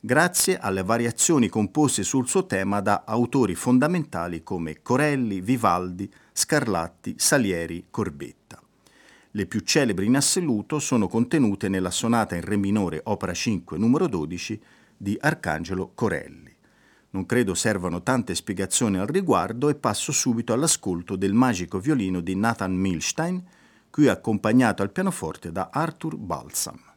grazie 0.00 0.58
alle 0.58 0.82
variazioni 0.82 1.50
composte 1.50 2.04
sul 2.04 2.26
suo 2.26 2.46
tema 2.46 2.80
da 2.80 3.02
autori 3.04 3.54
fondamentali 3.54 4.42
come 4.42 4.80
Corelli, 4.80 5.42
Vivaldi, 5.42 6.10
Scarlatti, 6.32 7.16
Salieri, 7.18 7.88
Corbetta. 7.90 8.61
Le 9.34 9.46
più 9.46 9.60
celebri 9.60 10.04
in 10.04 10.16
assoluto 10.16 10.78
sono 10.78 11.08
contenute 11.08 11.70
nella 11.70 11.90
sonata 11.90 12.34
in 12.34 12.42
Re 12.42 12.56
minore 12.56 13.00
opera 13.04 13.32
5 13.32 13.78
numero 13.78 14.06
12 14.06 14.60
di 14.94 15.16
Arcangelo 15.18 15.92
Corelli. 15.94 16.54
Non 17.10 17.24
credo 17.24 17.54
servano 17.54 18.02
tante 18.02 18.34
spiegazioni 18.34 18.98
al 18.98 19.06
riguardo 19.06 19.70
e 19.70 19.74
passo 19.74 20.12
subito 20.12 20.52
all'ascolto 20.52 21.16
del 21.16 21.32
magico 21.32 21.78
violino 21.78 22.20
di 22.20 22.36
Nathan 22.36 22.74
Milstein, 22.74 23.42
qui 23.88 24.08
accompagnato 24.08 24.82
al 24.82 24.92
pianoforte 24.92 25.50
da 25.50 25.70
Arthur 25.72 26.16
Balsam. 26.18 26.91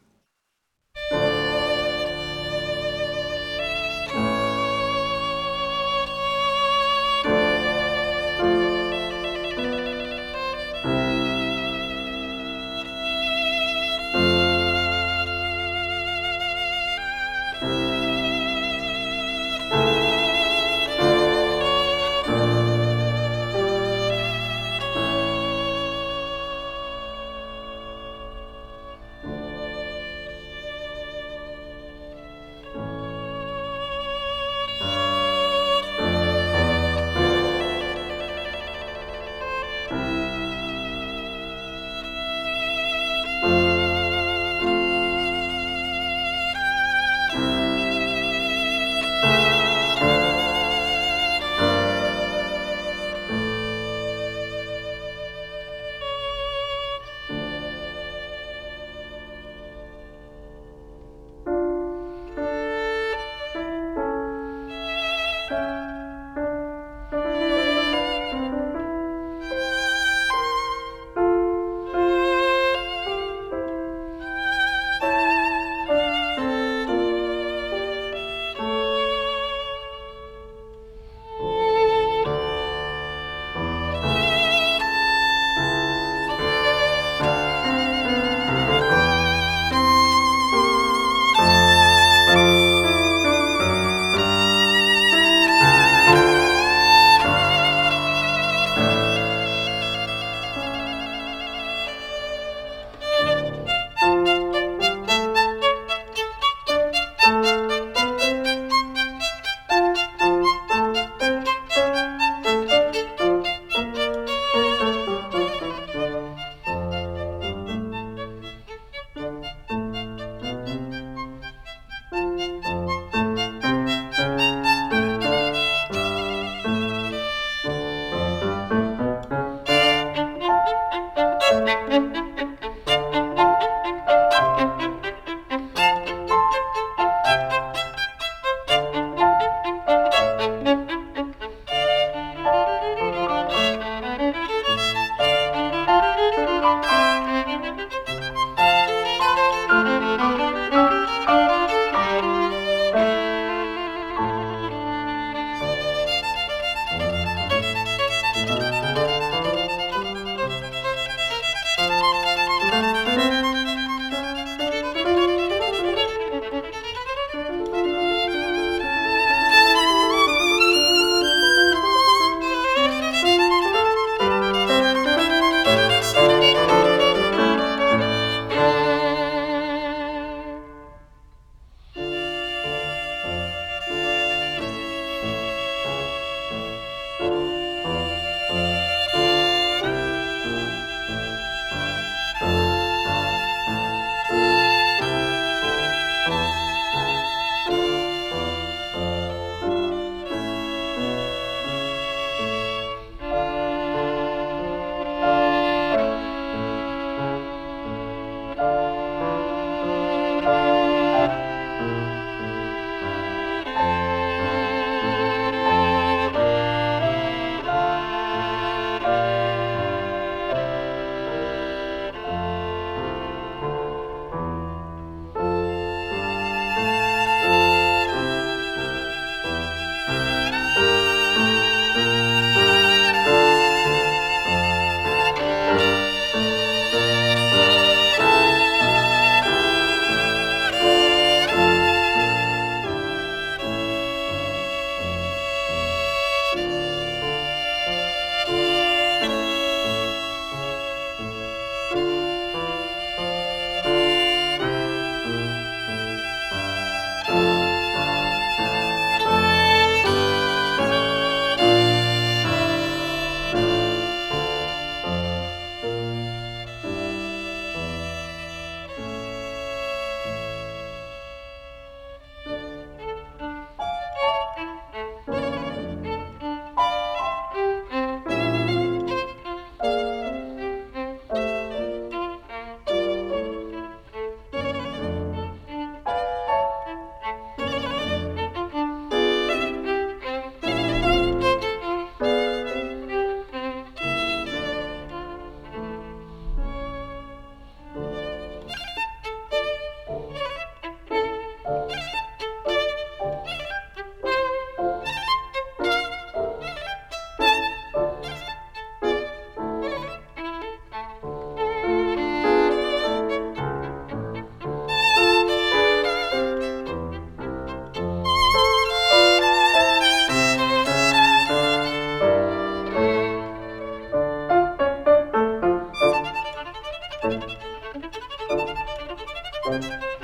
Thank 327.98 329.84
you. 329.84 330.15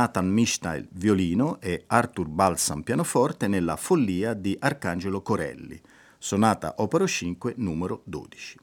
Nathan 0.00 0.30
Mishnail 0.30 0.88
violino 0.92 1.60
e 1.60 1.84
Arthur 1.88 2.26
Balsam 2.26 2.80
pianoforte 2.80 3.48
nella 3.48 3.76
Follia 3.76 4.32
di 4.32 4.56
Arcangelo 4.58 5.20
Corelli, 5.20 5.78
sonata 6.16 6.76
opero 6.78 7.06
5 7.06 7.52
numero 7.58 8.00
12. 8.04 8.58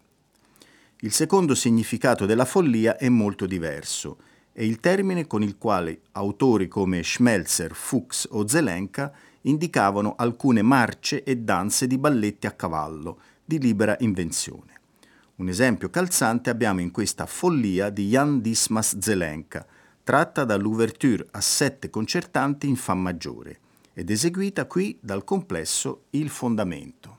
Il 1.01 1.11
secondo 1.11 1.53
significato 1.53 2.25
della 2.25 2.45
follia 2.45 2.97
è 2.97 3.07
molto 3.07 3.45
diverso, 3.45 4.17
è 4.51 4.63
il 4.63 4.79
termine 4.79 5.27
con 5.27 5.43
il 5.43 5.59
quale 5.59 6.01
autori 6.13 6.67
come 6.67 7.03
Schmelzer, 7.03 7.75
Fuchs 7.75 8.27
o 8.31 8.47
Zelenka 8.47 9.13
indicavano 9.41 10.15
alcune 10.17 10.63
marce 10.63 11.23
e 11.23 11.37
danze 11.37 11.85
di 11.85 11.99
balletti 11.99 12.47
a 12.47 12.51
cavallo 12.53 13.19
di 13.45 13.59
libera 13.59 13.95
invenzione. 13.99 14.73
Un 15.35 15.49
esempio 15.49 15.91
calzante 15.91 16.49
abbiamo 16.49 16.81
in 16.81 16.89
questa 16.89 17.27
follia 17.27 17.91
di 17.91 18.07
Jan 18.07 18.41
Dismas 18.41 18.97
Zelenka, 18.97 19.63
tratta 20.07 20.45
dall'ouverture 20.45 21.27
a 21.31 21.41
sette 21.41 21.89
concertanti 21.89 22.65
in 22.65 22.77
Fa 22.77 22.93
maggiore 22.93 23.59
ed 23.93 24.09
eseguita 24.09 24.65
qui 24.65 24.97
dal 25.01 25.25
complesso 25.25 26.05
Il 26.11 26.29
Fondamento. 26.29 27.16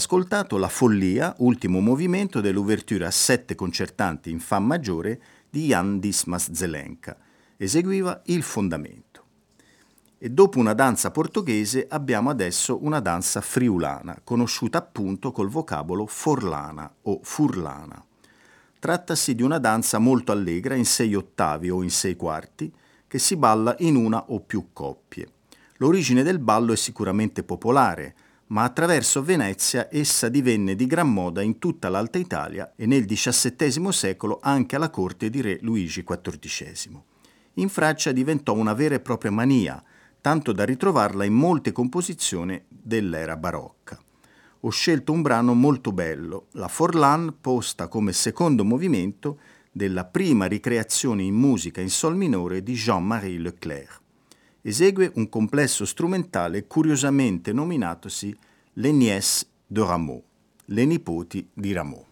Ascoltato 0.00 0.56
La 0.56 0.70
Follia, 0.70 1.34
ultimo 1.40 1.80
movimento 1.80 2.40
dell'ouverture 2.40 3.04
a 3.04 3.10
sette 3.10 3.54
concertanti 3.54 4.30
in 4.30 4.40
Fa 4.40 4.58
maggiore 4.58 5.20
di 5.50 5.66
Jan 5.66 6.00
Dismas 6.00 6.50
Zelenka. 6.52 7.18
Eseguiva 7.58 8.22
il 8.24 8.42
fondamento. 8.42 9.24
E 10.16 10.30
dopo 10.30 10.58
una 10.58 10.72
danza 10.72 11.10
portoghese 11.10 11.86
abbiamo 11.86 12.30
adesso 12.30 12.82
una 12.82 13.00
danza 13.00 13.42
friulana, 13.42 14.22
conosciuta 14.24 14.78
appunto 14.78 15.32
col 15.32 15.50
vocabolo 15.50 16.06
forlana 16.06 16.90
o 17.02 17.20
furlana. 17.22 18.02
Trattasi 18.78 19.34
di 19.34 19.42
una 19.42 19.58
danza 19.58 19.98
molto 19.98 20.32
allegra 20.32 20.76
in 20.76 20.86
sei 20.86 21.14
ottavi 21.14 21.68
o 21.68 21.82
in 21.82 21.90
sei 21.90 22.16
quarti, 22.16 22.72
che 23.06 23.18
si 23.18 23.36
balla 23.36 23.76
in 23.80 23.96
una 23.96 24.30
o 24.30 24.40
più 24.40 24.68
coppie. 24.72 25.28
L'origine 25.76 26.22
del 26.22 26.38
ballo 26.38 26.72
è 26.72 26.76
sicuramente 26.76 27.42
popolare, 27.42 28.14
ma 28.50 28.64
attraverso 28.64 29.22
Venezia 29.22 29.88
essa 29.90 30.28
divenne 30.28 30.74
di 30.74 30.86
gran 30.86 31.12
moda 31.12 31.40
in 31.40 31.58
tutta 31.58 31.88
l'Alta 31.88 32.18
Italia 32.18 32.72
e 32.76 32.86
nel 32.86 33.04
XVII 33.04 33.92
secolo 33.92 34.38
anche 34.42 34.76
alla 34.76 34.90
corte 34.90 35.30
di 35.30 35.40
re 35.40 35.58
Luigi 35.62 36.02
XIV. 36.02 37.00
In 37.54 37.68
Francia 37.68 38.12
diventò 38.12 38.54
una 38.54 38.74
vera 38.74 38.96
e 38.96 39.00
propria 39.00 39.30
mania, 39.30 39.82
tanto 40.20 40.52
da 40.52 40.64
ritrovarla 40.64 41.24
in 41.24 41.32
molte 41.32 41.72
composizioni 41.72 42.60
dell'era 42.68 43.36
barocca. 43.36 43.98
Ho 44.62 44.70
scelto 44.70 45.12
un 45.12 45.22
brano 45.22 45.54
molto 45.54 45.92
bello, 45.92 46.46
la 46.52 46.68
Forlan 46.68 47.36
posta 47.40 47.86
come 47.88 48.12
secondo 48.12 48.64
movimento 48.64 49.38
della 49.70 50.04
prima 50.04 50.46
ricreazione 50.46 51.22
in 51.22 51.34
musica 51.34 51.80
in 51.80 51.88
sol 51.88 52.16
minore 52.16 52.62
di 52.64 52.74
Jean-Marie 52.74 53.38
Leclerc 53.38 53.99
esegue 54.62 55.10
un 55.14 55.28
complesso 55.28 55.84
strumentale 55.84 56.66
curiosamente 56.66 57.52
nominatosi 57.52 58.36
Les 58.74 58.92
Nièces 58.92 59.46
de 59.66 59.80
Rameau, 59.80 60.22
le 60.66 60.84
nipoti 60.84 61.48
di 61.54 61.72
Rameau. 61.72 62.06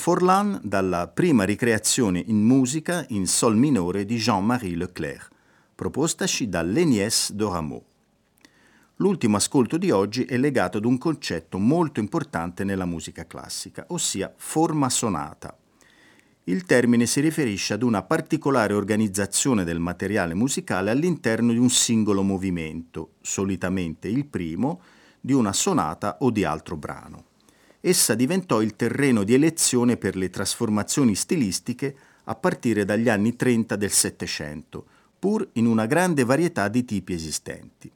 Forlan 0.00 0.60
dalla 0.62 1.08
prima 1.08 1.42
ricreazione 1.42 2.22
in 2.24 2.40
musica 2.40 3.04
in 3.08 3.26
sol 3.26 3.56
minore 3.56 4.04
di 4.04 4.16
Jean-Marie 4.16 4.76
Leclerc, 4.76 5.28
propostaci 5.74 6.48
da 6.48 6.62
Leniès 6.62 7.32
Dorameau. 7.32 7.82
L'ultimo 8.96 9.36
ascolto 9.36 9.76
di 9.76 9.90
oggi 9.90 10.22
è 10.22 10.38
legato 10.38 10.78
ad 10.78 10.84
un 10.84 10.98
concetto 10.98 11.58
molto 11.58 11.98
importante 11.98 12.62
nella 12.62 12.86
musica 12.86 13.26
classica, 13.26 13.86
ossia 13.88 14.32
forma 14.36 14.88
sonata. 14.88 15.54
Il 16.44 16.64
termine 16.64 17.04
si 17.04 17.20
riferisce 17.20 17.74
ad 17.74 17.82
una 17.82 18.02
particolare 18.02 18.74
organizzazione 18.74 19.64
del 19.64 19.80
materiale 19.80 20.32
musicale 20.34 20.90
all'interno 20.92 21.50
di 21.50 21.58
un 21.58 21.70
singolo 21.70 22.22
movimento, 22.22 23.14
solitamente 23.20 24.06
il 24.06 24.26
primo, 24.26 24.80
di 25.20 25.32
una 25.32 25.52
sonata 25.52 26.18
o 26.20 26.30
di 26.30 26.44
altro 26.44 26.76
brano. 26.76 27.27
Essa 27.80 28.14
diventò 28.14 28.60
il 28.60 28.74
terreno 28.74 29.22
di 29.22 29.34
elezione 29.34 29.96
per 29.96 30.16
le 30.16 30.30
trasformazioni 30.30 31.14
stilistiche 31.14 31.96
a 32.24 32.34
partire 32.34 32.84
dagli 32.84 33.08
anni 33.08 33.36
30 33.36 33.76
del 33.76 33.92
Settecento, 33.92 34.84
pur 35.18 35.48
in 35.52 35.66
una 35.66 35.86
grande 35.86 36.24
varietà 36.24 36.68
di 36.68 36.84
tipi 36.84 37.12
esistenti. 37.12 37.90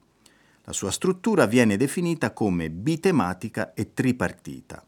La 0.64 0.72
sua 0.72 0.92
struttura 0.92 1.46
viene 1.46 1.76
definita 1.76 2.32
come 2.32 2.70
bitematica 2.70 3.74
e 3.74 3.92
tripartita. 3.92 4.84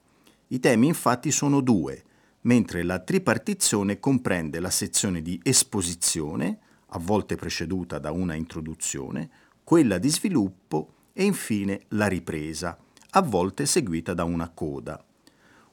I 0.48 0.60
temi 0.60 0.86
infatti 0.86 1.32
sono 1.32 1.60
due, 1.60 2.02
mentre 2.42 2.84
la 2.84 3.00
tripartizione 3.00 3.98
comprende 3.98 4.60
la 4.60 4.70
sezione 4.70 5.22
di 5.22 5.40
esposizione, 5.42 6.58
a 6.88 6.98
volte 6.98 7.34
preceduta 7.34 7.98
da 7.98 8.12
una 8.12 8.34
introduzione, 8.34 9.28
quella 9.64 9.98
di 9.98 10.08
sviluppo 10.08 10.92
e 11.12 11.24
infine 11.24 11.80
la 11.88 12.06
ripresa, 12.06 12.78
a 13.16 13.22
volte 13.22 13.64
seguita 13.64 14.12
da 14.12 14.24
una 14.24 14.48
coda. 14.48 15.02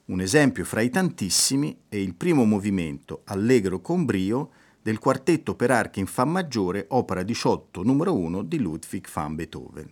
Un 0.06 0.20
esempio 0.20 0.64
fra 0.64 0.80
i 0.80 0.90
tantissimi 0.90 1.76
è 1.88 1.96
il 1.96 2.14
primo 2.14 2.44
movimento, 2.44 3.22
allegro 3.24 3.80
con 3.80 4.04
brio, 4.04 4.50
del 4.80 5.00
quartetto 5.00 5.56
per 5.56 5.72
archi 5.72 5.98
in 5.98 6.06
Fa 6.06 6.24
maggiore, 6.24 6.86
opera 6.90 7.24
18, 7.24 7.82
numero 7.82 8.16
1 8.16 8.42
di 8.42 8.60
Ludwig 8.60 9.08
van 9.12 9.34
Beethoven. 9.34 9.90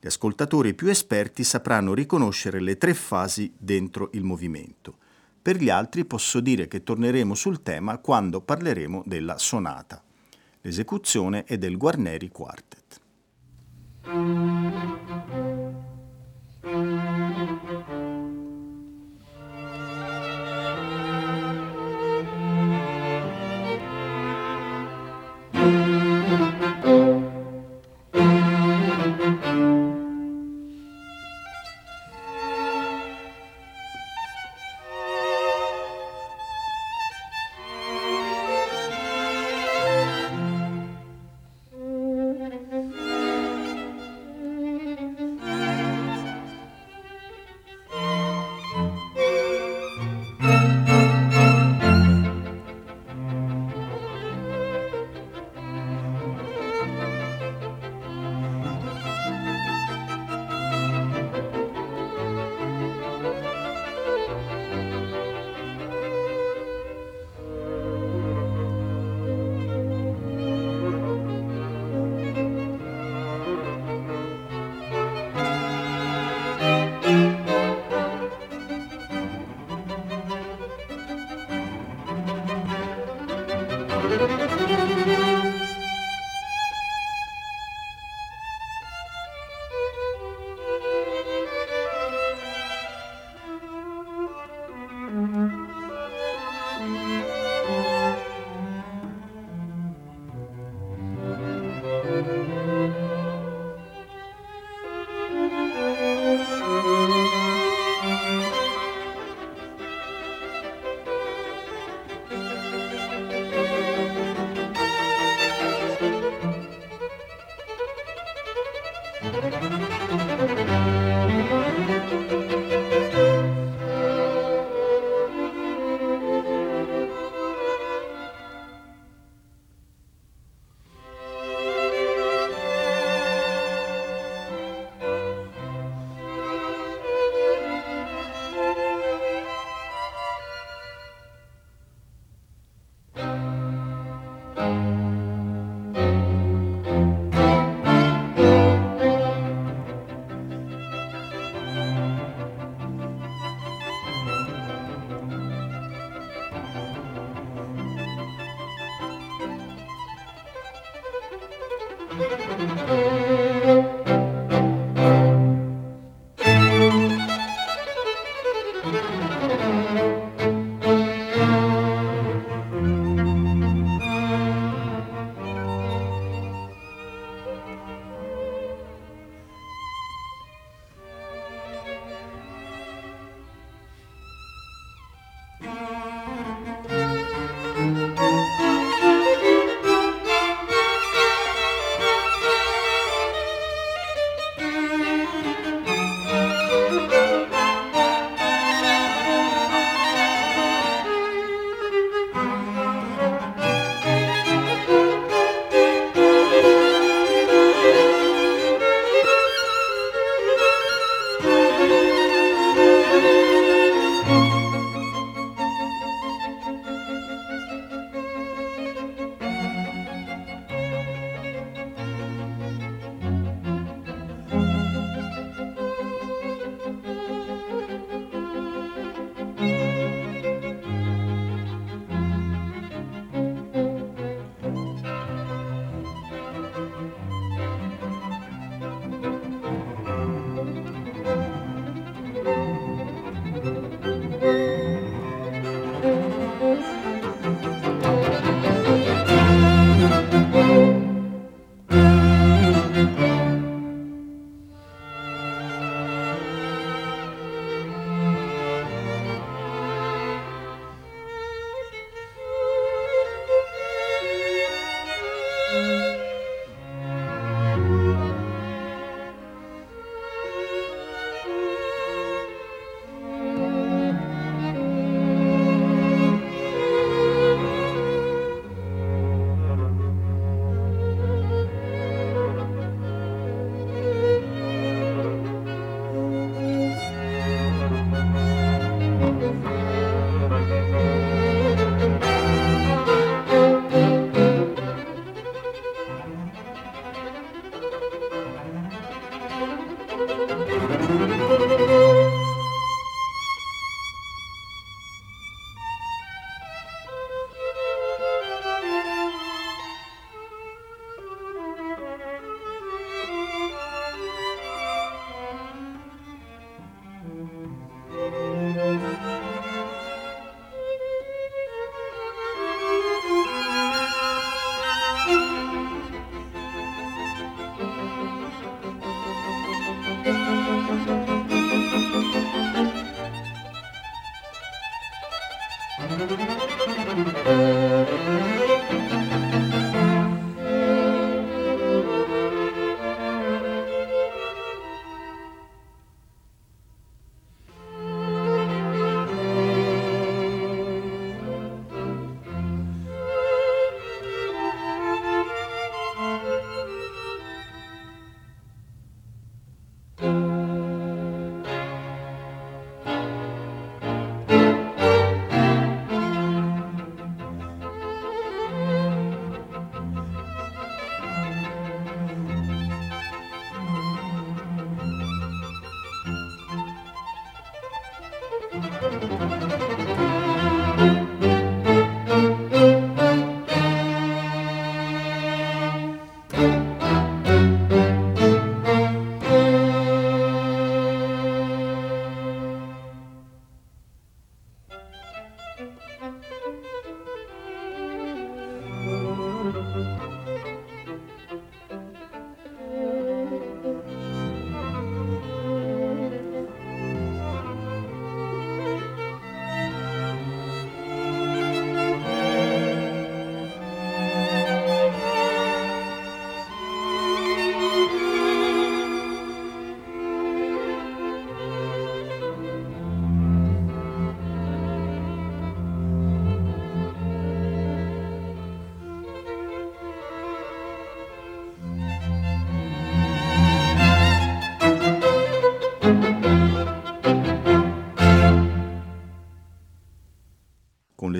Gli 0.00 0.06
ascoltatori 0.06 0.74
più 0.74 0.88
esperti 0.88 1.44
sapranno 1.44 1.94
riconoscere 1.94 2.60
le 2.60 2.76
tre 2.76 2.94
fasi 2.94 3.52
dentro 3.56 4.10
il 4.14 4.24
movimento. 4.24 4.96
Per 5.40 5.56
gli 5.56 5.70
altri 5.70 6.04
posso 6.04 6.40
dire 6.40 6.66
che 6.66 6.82
torneremo 6.82 7.36
sul 7.36 7.62
tema 7.62 7.98
quando 7.98 8.40
parleremo 8.40 9.04
della 9.06 9.38
sonata. 9.38 10.02
L'esecuzione 10.62 11.44
è 11.44 11.56
del 11.56 11.76
Guarneri 11.76 12.28
Quartet. 12.30 13.00
Thank 16.70 17.64
you. 17.68 17.79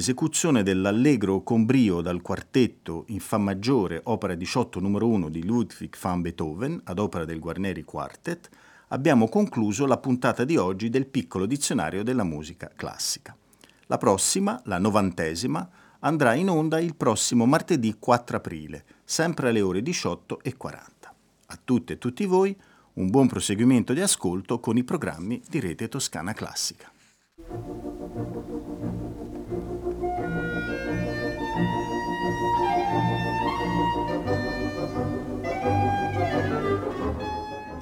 L'esecuzione 0.01 0.63
dell'Allegro 0.63 1.43
con 1.43 1.67
brio 1.67 2.01
dal 2.01 2.23
quartetto 2.23 3.05
in 3.09 3.21
Fa 3.21 3.37
maggiore, 3.37 4.01
opera 4.05 4.35
18 4.35 4.81
numero 4.81 5.07
1 5.07 5.29
di 5.29 5.45
Ludwig 5.45 5.95
van 6.01 6.23
Beethoven, 6.23 6.81
ad 6.85 6.99
opera 6.99 7.27
del 7.27 7.39
Guarneri 7.39 7.85
Quartet, 7.85 8.49
abbiamo 8.89 9.29
concluso 9.29 9.85
la 9.85 9.99
puntata 9.99 10.45
di 10.45 10.57
oggi 10.57 10.89
del 10.89 11.07
piccolo 11.07 11.45
dizionario 11.45 12.03
della 12.03 12.25
musica 12.25 12.71
classica. 12.75 13.37
La 13.89 13.99
prossima, 13.99 14.59
la 14.65 14.79
novantesima, 14.79 15.69
andrà 15.99 16.33
in 16.33 16.49
onda 16.49 16.81
il 16.81 16.97
prossimo 16.97 17.45
martedì 17.45 17.95
4 17.99 18.39
aprile, 18.39 18.85
sempre 19.05 19.51
alle 19.51 19.61
ore 19.61 19.81
18.40. 19.81 20.79
A 21.45 21.59
tutte 21.63 21.93
e 21.93 21.99
tutti 21.99 22.25
voi 22.25 22.59
un 22.95 23.11
buon 23.11 23.27
proseguimento 23.27 23.93
di 23.93 24.01
ascolto 24.01 24.61
con 24.61 24.79
i 24.79 24.83
programmi 24.83 25.43
di 25.47 25.61
Rete 25.61 25.89
Toscana 25.89 26.33
Classica. 26.33 26.91